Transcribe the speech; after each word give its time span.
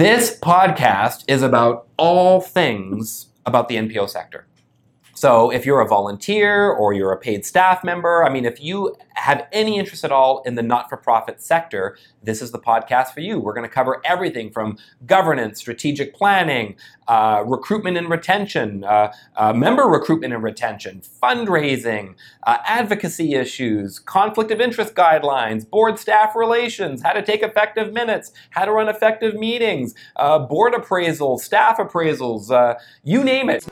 This 0.00 0.34
podcast 0.34 1.24
is 1.28 1.42
about 1.42 1.86
all 1.98 2.40
things 2.40 3.26
about 3.44 3.68
the 3.68 3.76
NPO 3.76 4.08
sector. 4.08 4.46
So, 5.20 5.50
if 5.50 5.66
you're 5.66 5.82
a 5.82 5.86
volunteer 5.86 6.70
or 6.70 6.94
you're 6.94 7.12
a 7.12 7.18
paid 7.18 7.44
staff 7.44 7.84
member, 7.84 8.24
I 8.24 8.30
mean, 8.30 8.46
if 8.46 8.58
you 8.58 8.96
have 9.16 9.46
any 9.52 9.78
interest 9.78 10.02
at 10.02 10.10
all 10.10 10.40
in 10.46 10.54
the 10.54 10.62
not 10.62 10.88
for 10.88 10.96
profit 10.96 11.42
sector, 11.42 11.98
this 12.22 12.40
is 12.40 12.52
the 12.52 12.58
podcast 12.58 13.12
for 13.12 13.20
you. 13.20 13.38
We're 13.38 13.52
going 13.52 13.68
to 13.68 13.74
cover 13.74 14.00
everything 14.02 14.50
from 14.50 14.78
governance, 15.04 15.58
strategic 15.58 16.14
planning, 16.14 16.74
uh, 17.06 17.44
recruitment 17.46 17.98
and 17.98 18.08
retention, 18.08 18.82
uh, 18.82 19.12
uh, 19.36 19.52
member 19.52 19.82
recruitment 19.82 20.32
and 20.32 20.42
retention, 20.42 21.02
fundraising, 21.22 22.14
uh, 22.46 22.56
advocacy 22.64 23.34
issues, 23.34 23.98
conflict 23.98 24.50
of 24.50 24.58
interest 24.58 24.94
guidelines, 24.94 25.68
board 25.68 25.98
staff 25.98 26.34
relations, 26.34 27.02
how 27.02 27.12
to 27.12 27.20
take 27.20 27.42
effective 27.42 27.92
minutes, 27.92 28.32
how 28.52 28.64
to 28.64 28.72
run 28.72 28.88
effective 28.88 29.34
meetings, 29.34 29.94
uh, 30.16 30.38
board 30.38 30.72
appraisals, 30.72 31.40
staff 31.40 31.76
appraisals, 31.76 32.50
uh, 32.50 32.78
you 33.04 33.22
name 33.22 33.50
it. 33.50 33.66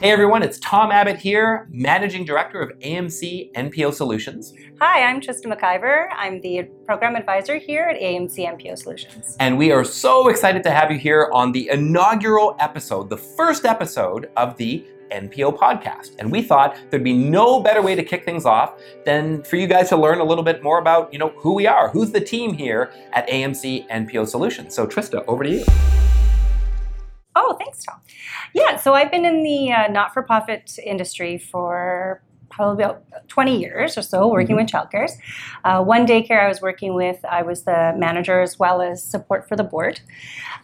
Hey 0.00 0.10
everyone, 0.10 0.42
it's 0.42 0.58
Tom 0.58 0.90
Abbott 0.90 1.18
here, 1.18 1.68
Managing 1.70 2.24
Director 2.24 2.60
of 2.60 2.76
AMC 2.80 3.52
NPO 3.52 3.94
Solutions. 3.94 4.52
Hi, 4.80 5.04
I'm 5.04 5.20
Trista 5.20 5.46
McIver. 5.46 6.08
I'm 6.12 6.40
the 6.40 6.64
Program 6.84 7.14
Advisor 7.14 7.56
here 7.56 7.84
at 7.84 7.98
AMC 8.00 8.38
NPO 8.38 8.76
Solutions. 8.76 9.36
And 9.38 9.56
we 9.56 9.70
are 9.70 9.84
so 9.84 10.28
excited 10.28 10.64
to 10.64 10.72
have 10.72 10.90
you 10.90 10.98
here 10.98 11.30
on 11.32 11.52
the 11.52 11.68
inaugural 11.70 12.56
episode, 12.58 13.08
the 13.08 13.16
first 13.16 13.64
episode 13.64 14.30
of 14.36 14.56
the 14.56 14.84
NPO 15.12 15.56
podcast. 15.56 16.16
And 16.18 16.30
we 16.30 16.42
thought 16.42 16.76
there'd 16.90 17.04
be 17.04 17.14
no 17.14 17.60
better 17.60 17.80
way 17.80 17.94
to 17.94 18.02
kick 18.02 18.24
things 18.24 18.44
off 18.44 18.74
than 19.06 19.44
for 19.44 19.56
you 19.56 19.68
guys 19.68 19.88
to 19.90 19.96
learn 19.96 20.18
a 20.18 20.24
little 20.24 20.44
bit 20.44 20.62
more 20.62 20.80
about, 20.80 21.12
you 21.12 21.20
know, 21.20 21.28
who 21.36 21.54
we 21.54 21.68
are, 21.68 21.88
who's 21.88 22.10
the 22.10 22.20
team 22.20 22.52
here 22.52 22.92
at 23.12 23.28
AMC 23.28 23.88
NPO 23.88 24.26
Solutions. 24.26 24.74
So 24.74 24.88
Trista, 24.88 25.24
over 25.28 25.44
to 25.44 25.50
you. 25.50 25.64
Oh, 27.36 27.56
thanks, 27.58 27.84
Tom. 27.84 28.00
So 28.84 28.92
I've 28.92 29.10
been 29.10 29.24
in 29.24 29.42
the 29.42 29.72
uh, 29.72 29.88
not 29.88 30.12
for 30.12 30.22
profit 30.22 30.78
industry 30.84 31.38
for 31.38 32.22
probably 32.50 32.84
about 32.84 33.02
20 33.28 33.58
years 33.58 33.96
or 33.96 34.02
so 34.02 34.28
working 34.28 34.56
mm-hmm. 34.56 34.64
with 34.64 34.70
childcares. 34.70 35.12
Uh, 35.64 35.82
one 35.82 36.06
daycare 36.06 36.44
I 36.44 36.48
was 36.48 36.60
working 36.60 36.94
with, 36.94 37.24
I 37.24 37.40
was 37.40 37.62
the 37.62 37.94
manager 37.96 38.42
as 38.42 38.58
well 38.58 38.82
as 38.82 39.02
support 39.02 39.48
for 39.48 39.56
the 39.56 39.64
board. 39.64 40.00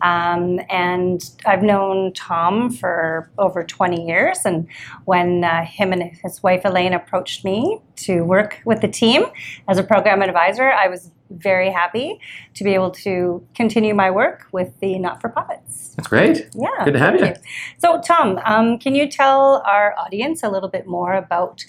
Um, 0.00 0.58
and 0.68 1.30
I've 1.46 1.62
known 1.62 2.12
Tom 2.12 2.72
for 2.72 3.30
over 3.38 3.62
20 3.62 4.04
years. 4.04 4.40
And 4.44 4.66
when 5.04 5.44
uh, 5.44 5.64
him 5.64 5.92
and 5.92 6.02
his 6.02 6.42
wife 6.42 6.62
Elaine 6.64 6.94
approached 6.94 7.44
me 7.44 7.78
to 7.98 8.22
work 8.22 8.60
with 8.64 8.80
the 8.80 8.88
team 8.88 9.26
as 9.68 9.78
a 9.78 9.84
program 9.84 10.22
advisor, 10.22 10.72
I 10.72 10.88
was 10.88 11.12
very 11.30 11.70
happy 11.70 12.18
to 12.54 12.64
be 12.64 12.74
able 12.74 12.90
to 12.90 13.46
continue 13.54 13.94
my 13.94 14.10
work 14.10 14.46
with 14.52 14.78
the 14.80 14.98
not 14.98 15.20
for 15.20 15.28
profits. 15.28 15.94
That's 15.96 16.08
great. 16.08 16.48
Yeah. 16.54 16.84
Good 16.84 16.94
to 16.94 16.98
have 16.98 17.20
you. 17.20 17.26
you. 17.26 17.34
So, 17.78 18.00
Tom, 18.00 18.38
um, 18.44 18.78
can 18.78 18.94
you 18.94 19.08
tell 19.08 19.62
our 19.66 19.94
audience 19.98 20.42
a 20.42 20.48
little 20.48 20.68
bit 20.68 20.86
more 20.86 21.14
about 21.14 21.64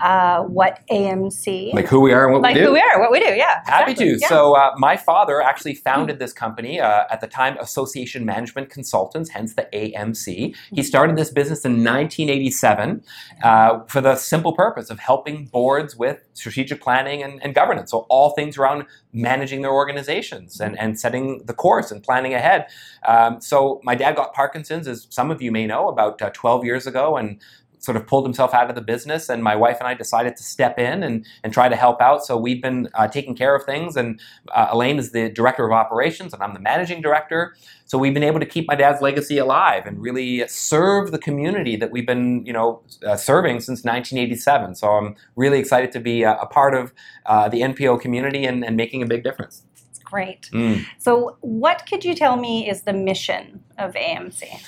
uh, 0.00 0.42
what 0.44 0.80
AMC, 0.90 1.74
like 1.74 1.86
who 1.86 2.00
we 2.00 2.12
are 2.12 2.24
and 2.24 2.32
what 2.32 2.42
like 2.42 2.54
we 2.54 2.60
do. 2.60 2.66
Like 2.66 2.68
who 2.68 2.72
we 2.74 2.80
are, 2.80 3.00
what 3.00 3.10
we 3.10 3.18
do. 3.18 3.34
Yeah, 3.34 3.62
happy 3.66 3.92
exactly. 3.92 4.14
to. 4.14 4.18
Yeah. 4.20 4.28
So 4.28 4.54
uh, 4.54 4.74
my 4.76 4.96
father 4.96 5.42
actually 5.42 5.74
founded 5.74 6.18
this 6.18 6.32
company 6.32 6.80
uh, 6.80 7.04
at 7.10 7.20
the 7.20 7.26
time, 7.26 7.56
Association 7.58 8.24
Management 8.24 8.70
Consultants, 8.70 9.30
hence 9.30 9.54
the 9.54 9.68
AMC. 9.72 10.54
He 10.72 10.82
started 10.82 11.16
this 11.16 11.30
business 11.30 11.64
in 11.64 11.72
1987 11.72 13.02
uh, 13.42 13.80
for 13.86 14.00
the 14.00 14.14
simple 14.16 14.52
purpose 14.52 14.90
of 14.90 15.00
helping 15.00 15.46
boards 15.46 15.96
with 15.96 16.22
strategic 16.34 16.80
planning 16.80 17.22
and, 17.22 17.42
and 17.42 17.54
governance. 17.54 17.90
So 17.90 18.06
all 18.08 18.30
things 18.30 18.56
around 18.56 18.84
managing 19.12 19.62
their 19.62 19.72
organizations 19.72 20.60
and, 20.60 20.78
and 20.78 20.98
setting 20.98 21.44
the 21.46 21.54
course 21.54 21.90
and 21.90 22.02
planning 22.02 22.34
ahead. 22.34 22.66
Um, 23.06 23.40
so 23.40 23.80
my 23.82 23.94
dad 23.94 24.16
got 24.16 24.34
Parkinson's, 24.34 24.86
as 24.86 25.06
some 25.10 25.30
of 25.30 25.40
you 25.40 25.50
may 25.50 25.66
know, 25.66 25.88
about 25.88 26.20
uh, 26.20 26.30
12 26.30 26.64
years 26.64 26.86
ago, 26.86 27.16
and 27.16 27.40
sort 27.78 27.96
of 27.96 28.06
pulled 28.06 28.24
himself 28.24 28.54
out 28.54 28.68
of 28.68 28.74
the 28.74 28.82
business, 28.82 29.28
and 29.28 29.42
my 29.42 29.56
wife 29.56 29.78
and 29.80 29.88
I 29.88 29.94
decided 29.94 30.36
to 30.36 30.42
step 30.42 30.78
in 30.78 31.02
and, 31.02 31.24
and 31.42 31.52
try 31.52 31.68
to 31.68 31.76
help 31.76 32.00
out. 32.00 32.24
So 32.24 32.36
we've 32.36 32.62
been 32.62 32.88
uh, 32.94 33.08
taking 33.08 33.34
care 33.34 33.54
of 33.54 33.64
things, 33.64 33.96
and 33.96 34.20
uh, 34.52 34.68
Elaine 34.72 34.98
is 34.98 35.12
the 35.12 35.28
director 35.28 35.64
of 35.64 35.72
operations, 35.72 36.32
and 36.32 36.42
I'm 36.42 36.54
the 36.54 36.60
managing 36.60 37.02
director. 37.02 37.54
So 37.84 37.96
we've 37.96 38.12
been 38.12 38.22
able 38.22 38.40
to 38.40 38.46
keep 38.46 38.66
my 38.68 38.74
dad's 38.74 39.00
legacy 39.00 39.38
alive 39.38 39.86
and 39.86 39.98
really 39.98 40.46
serve 40.46 41.10
the 41.10 41.18
community 41.18 41.74
that 41.76 41.90
we've 41.90 42.06
been, 42.06 42.44
you 42.44 42.52
know, 42.52 42.82
uh, 43.06 43.16
serving 43.16 43.60
since 43.60 43.82
1987. 43.82 44.74
So 44.74 44.88
I'm 44.88 45.16
really 45.36 45.58
excited 45.58 45.90
to 45.92 46.00
be 46.00 46.22
a, 46.22 46.34
a 46.34 46.46
part 46.46 46.74
of 46.74 46.92
uh, 47.24 47.48
the 47.48 47.62
NPO 47.62 48.00
community 48.00 48.44
and, 48.44 48.64
and, 48.64 48.76
making 48.76 49.02
a 49.02 49.06
big 49.06 49.24
difference. 49.24 49.62
Great. 50.04 50.50
Mm. 50.52 50.84
So, 50.98 51.36
what 51.40 51.84
could 51.88 52.04
you 52.04 52.14
tell 52.14 52.36
me 52.36 52.68
is 52.68 52.82
the 52.82 52.92
mission 52.92 53.62
of 53.76 53.94
AMC? 53.94 54.62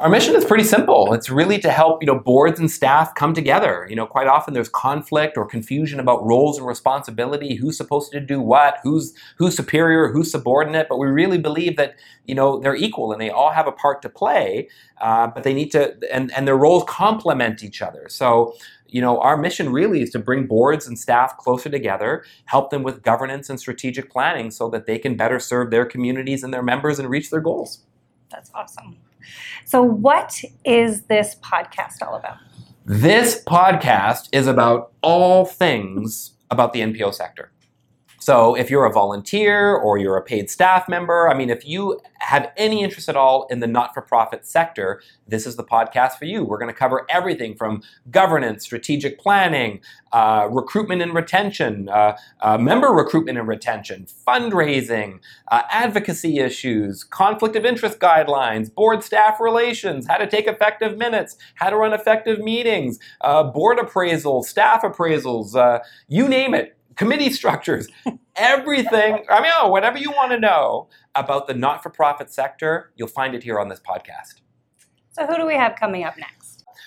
Our 0.00 0.08
mission 0.08 0.34
is 0.34 0.46
pretty 0.46 0.64
simple. 0.64 1.12
It's 1.12 1.28
really 1.28 1.58
to 1.58 1.70
help, 1.70 2.02
you 2.02 2.06
know, 2.06 2.18
boards 2.18 2.58
and 2.58 2.70
staff 2.70 3.14
come 3.14 3.34
together. 3.34 3.86
You 3.90 3.96
know, 3.96 4.06
quite 4.06 4.28
often 4.28 4.54
there's 4.54 4.70
conflict 4.70 5.36
or 5.36 5.44
confusion 5.44 6.00
about 6.00 6.24
roles 6.24 6.56
and 6.56 6.66
responsibility, 6.66 7.54
who's 7.54 7.76
supposed 7.76 8.10
to 8.12 8.20
do 8.20 8.40
what, 8.40 8.78
who's 8.82 9.12
who's 9.36 9.54
superior, 9.54 10.08
who's 10.08 10.30
subordinate. 10.30 10.86
But 10.88 10.96
we 10.96 11.08
really 11.08 11.36
believe 11.36 11.76
that, 11.76 11.96
you 12.24 12.34
know, 12.34 12.58
they're 12.58 12.74
equal 12.74 13.12
and 13.12 13.20
they 13.20 13.28
all 13.28 13.50
have 13.50 13.66
a 13.66 13.72
part 13.72 14.00
to 14.00 14.08
play. 14.08 14.70
Uh, 15.02 15.26
but 15.26 15.42
they 15.42 15.52
need 15.52 15.70
to, 15.72 15.94
and 16.10 16.32
and 16.32 16.48
their 16.48 16.56
roles 16.56 16.84
complement 16.88 17.62
each 17.62 17.82
other. 17.82 18.06
So 18.08 18.54
you 18.86 19.02
know, 19.02 19.20
our 19.20 19.36
mission 19.36 19.70
really 19.70 20.00
is 20.00 20.10
to 20.10 20.18
bring 20.18 20.46
boards 20.46 20.86
and 20.86 20.98
staff 20.98 21.36
closer 21.36 21.68
together, 21.68 22.24
help 22.46 22.70
them 22.70 22.82
with 22.82 23.02
governance 23.02 23.50
and 23.50 23.60
strategic 23.60 24.10
planning 24.10 24.50
so 24.50 24.70
that 24.70 24.86
they 24.86 24.98
can 24.98 25.14
better 25.14 25.38
serve 25.38 25.70
their 25.70 25.84
communities 25.84 26.42
and 26.42 26.54
their 26.54 26.62
members 26.62 26.98
and 26.98 27.08
reach 27.10 27.30
their 27.30 27.40
goals. 27.40 27.84
That's 28.30 28.50
awesome. 28.54 28.96
So, 29.64 29.82
what 29.82 30.42
is 30.64 31.02
this 31.04 31.36
podcast 31.36 32.02
all 32.02 32.16
about? 32.16 32.36
This 32.86 33.42
podcast 33.44 34.28
is 34.32 34.46
about 34.46 34.92
all 35.02 35.44
things 35.44 36.32
about 36.50 36.72
the 36.72 36.80
NPO 36.80 37.14
sector. 37.14 37.52
So 38.20 38.54
if 38.54 38.68
you're 38.68 38.84
a 38.84 38.92
volunteer 38.92 39.74
or 39.74 39.96
you're 39.96 40.18
a 40.18 40.22
paid 40.22 40.50
staff 40.50 40.90
member, 40.90 41.26
I 41.26 41.34
mean, 41.34 41.48
if 41.48 41.66
you 41.66 41.98
have 42.18 42.52
any 42.58 42.82
interest 42.82 43.08
at 43.08 43.16
all 43.16 43.46
in 43.48 43.60
the 43.60 43.66
not 43.66 43.94
for 43.94 44.02
profit 44.02 44.46
sector, 44.46 45.00
this 45.26 45.46
is 45.46 45.56
the 45.56 45.64
podcast 45.64 46.18
for 46.18 46.26
you. 46.26 46.44
We're 46.44 46.58
going 46.58 46.72
to 46.72 46.78
cover 46.78 47.06
everything 47.08 47.56
from 47.56 47.82
governance, 48.10 48.62
strategic 48.62 49.18
planning, 49.18 49.80
uh, 50.12 50.48
recruitment 50.50 51.00
and 51.00 51.14
retention, 51.14 51.88
uh, 51.88 52.18
uh, 52.42 52.58
member 52.58 52.88
recruitment 52.88 53.38
and 53.38 53.48
retention, 53.48 54.06
fundraising, 54.28 55.20
uh, 55.50 55.62
advocacy 55.70 56.40
issues, 56.40 57.04
conflict 57.04 57.56
of 57.56 57.64
interest 57.64 58.00
guidelines, 58.00 58.72
board 58.74 59.02
staff 59.02 59.40
relations, 59.40 60.06
how 60.06 60.18
to 60.18 60.26
take 60.26 60.46
effective 60.46 60.98
minutes, 60.98 61.38
how 61.54 61.70
to 61.70 61.76
run 61.76 61.94
effective 61.94 62.40
meetings, 62.40 62.98
uh, 63.22 63.42
board 63.42 63.78
appraisals, 63.78 64.44
staff 64.44 64.82
appraisals, 64.82 65.56
uh, 65.56 65.78
you 66.06 66.28
name 66.28 66.52
it 66.52 66.76
committee 66.96 67.30
structures, 67.30 67.88
everything. 68.36 69.24
I 69.28 69.40
mean, 69.40 69.52
oh, 69.56 69.68
whatever 69.68 69.98
you 69.98 70.10
want 70.10 70.32
to 70.32 70.38
know 70.38 70.88
about 71.14 71.46
the 71.46 71.54
not 71.54 71.82
for 71.82 71.90
profit 71.90 72.32
sector, 72.32 72.92
you'll 72.96 73.08
find 73.08 73.34
it 73.34 73.42
here 73.42 73.58
on 73.58 73.68
this 73.68 73.80
podcast. 73.80 74.40
So, 75.12 75.26
who 75.26 75.36
do 75.36 75.46
we 75.46 75.54
have 75.54 75.76
coming 75.76 76.04
up 76.04 76.16
next? 76.16 76.39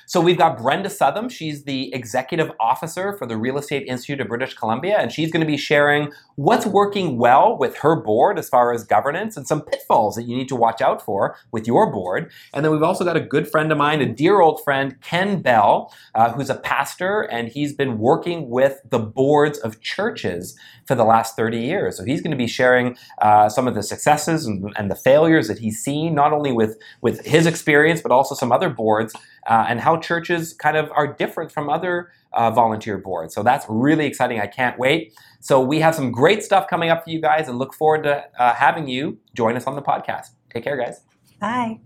So 0.06 0.20
we've 0.22 0.38
got 0.38 0.58
Brenda 0.58 0.90
Southam. 0.90 1.30
She's 1.30 1.64
the 1.64 1.94
executive 1.94 2.52
officer 2.60 3.14
for 3.18 3.26
the 3.26 3.38
Real 3.38 3.58
Estate 3.58 3.88
Institute 3.88 4.22
of 4.22 4.28
British 4.28 4.54
Columbia, 4.54 4.98
and 4.98 5.12
she's 5.12 5.32
going 5.32 5.42
to 5.42 5.48
be 5.48 5.58
sharing 5.58 6.12
what's 6.36 6.66
working 6.66 7.18
well 7.18 7.58
with 7.58 7.78
her 7.78 7.96
board 7.96 8.40
as 8.40 8.50
far 8.50 8.74
as 8.74 8.84
governance 8.84 9.38
and 9.38 9.48
some 9.48 9.62
pitfalls 9.62 10.16
that 10.16 10.24
you 10.24 10.36
need 10.36 10.48
to 10.50 10.56
watch 10.56 10.82
out 10.82 11.04
for 11.04 11.38
with 11.52 11.68
your 11.68 11.92
board. 11.92 12.32
And 12.54 12.66
then 12.66 12.72
we've 12.72 12.84
also 12.84 13.06
got 13.06 13.18
a 13.18 13.22
good 13.22 13.50
friend 13.50 13.72
of 13.72 13.78
mine, 13.78 14.02
a 14.02 14.06
dear 14.06 14.42
old 14.42 14.64
friend, 14.64 15.00
Ken 15.02 15.42
Bell, 15.42 15.94
uh, 16.16 16.32
who's 16.32 16.50
a 16.50 16.56
pastor, 16.56 17.22
and 17.22 17.50
he's 17.50 17.74
been 17.74 18.00
working 18.00 18.50
with 18.50 18.80
the 18.90 19.00
boards 19.00 19.58
of 19.60 19.82
churches 19.82 20.58
for 20.86 20.96
the 20.96 21.04
last 21.04 21.36
30 21.36 21.60
years. 21.60 21.98
So 21.98 22.04
he's 22.04 22.22
going 22.22 22.32
to 22.32 22.38
be 22.38 22.48
sharing 22.48 22.98
uh, 23.22 23.50
some 23.50 23.68
of 23.68 23.76
the 23.76 23.84
successes 23.84 24.46
and, 24.46 24.72
and, 24.76 24.92
the 24.92 24.96
failures 24.96 25.48
that 25.48 25.60
he's 25.60 25.82
seen, 25.82 26.14
not 26.14 26.34
only 26.34 26.52
with, 26.52 26.78
with 27.02 27.26
his 27.26 27.46
experience, 27.46 28.02
but 28.02 28.12
also 28.12 28.36
some 28.36 28.52
other 28.52 28.70
boards, 28.70 29.14
uh, 29.48 29.66
and 29.68 29.80
how 29.94 30.02
churches 30.02 30.54
kind 30.54 30.78
of 30.78 30.92
are 30.92 31.14
different 31.14 31.52
from 31.52 31.70
other 31.70 32.12
uh, 32.34 32.52
volunteer 32.52 32.98
boards. 32.98 33.34
So 33.34 33.44
that's 33.44 33.66
really 33.70 34.06
exciting. 34.06 34.40
I 34.40 34.48
can't 34.48 34.78
wait. 34.80 35.14
So 35.40 35.62
we 35.62 35.80
have 35.80 35.96
some 35.96 36.12
great 36.12 36.44
stuff 36.44 36.68
coming 36.68 36.90
up 36.90 37.04
for 37.04 37.10
you 37.10 37.22
guys 37.22 37.48
and 37.48 37.58
look 37.58 37.74
forward 37.74 38.04
to 38.04 38.26
uh, 38.40 38.54
having 38.54 38.88
you 38.88 39.20
join 39.34 39.56
us 39.56 39.68
on 39.68 39.76
the 39.76 39.82
podcast. 39.82 40.28
Take 40.52 40.64
care, 40.64 40.78
guys. 40.78 41.02
Bye. 41.40 41.80